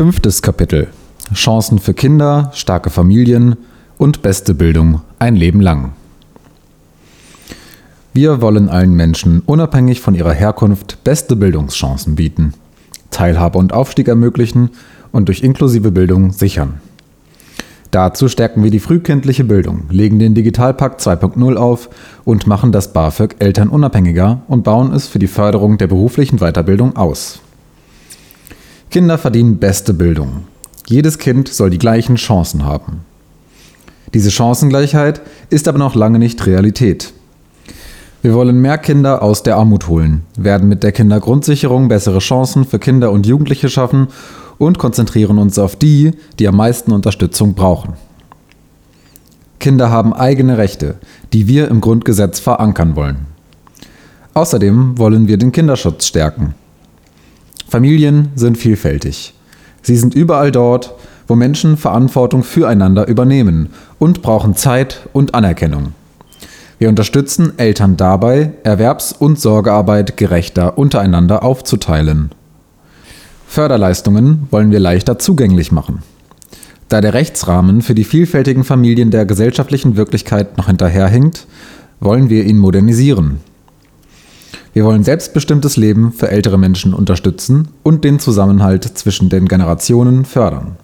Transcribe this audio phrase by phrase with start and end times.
[0.00, 0.86] Fünftes Kapitel.
[1.34, 3.56] Chancen für Kinder, starke Familien
[3.98, 5.92] und beste Bildung ein Leben lang.
[8.14, 12.54] Wir wollen allen Menschen unabhängig von ihrer Herkunft beste Bildungschancen bieten,
[13.10, 14.70] Teilhabe und Aufstieg ermöglichen
[15.12, 16.80] und durch inklusive Bildung sichern.
[17.90, 21.90] Dazu stärken wir die frühkindliche Bildung, legen den Digitalpakt 2.0 auf
[22.24, 27.40] und machen das BAföG elternunabhängiger und bauen es für die Förderung der beruflichen Weiterbildung aus.
[28.90, 30.48] Kinder verdienen beste Bildung.
[30.84, 33.04] Jedes Kind soll die gleichen Chancen haben.
[34.14, 37.12] Diese Chancengleichheit ist aber noch lange nicht Realität.
[38.20, 42.80] Wir wollen mehr Kinder aus der Armut holen, werden mit der Kindergrundsicherung bessere Chancen für
[42.80, 44.08] Kinder und Jugendliche schaffen
[44.58, 47.92] und konzentrieren uns auf die, die am meisten Unterstützung brauchen.
[49.60, 50.96] Kinder haben eigene Rechte,
[51.32, 53.26] die wir im Grundgesetz verankern wollen.
[54.34, 56.54] Außerdem wollen wir den Kinderschutz stärken.
[57.70, 59.32] Familien sind vielfältig.
[59.80, 60.92] Sie sind überall dort,
[61.28, 63.68] wo Menschen Verantwortung füreinander übernehmen
[64.00, 65.92] und brauchen Zeit und Anerkennung.
[66.80, 72.32] Wir unterstützen Eltern dabei, Erwerbs- und Sorgearbeit gerechter untereinander aufzuteilen.
[73.46, 76.02] Förderleistungen wollen wir leichter zugänglich machen.
[76.88, 81.46] Da der Rechtsrahmen für die vielfältigen Familien der gesellschaftlichen Wirklichkeit noch hinterherhinkt,
[82.00, 83.38] wollen wir ihn modernisieren.
[84.72, 90.76] Wir wollen selbstbestimmtes Leben für ältere Menschen unterstützen und den Zusammenhalt zwischen den Generationen fördern.